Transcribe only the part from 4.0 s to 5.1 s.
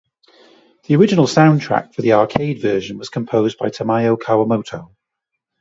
Kawamoto.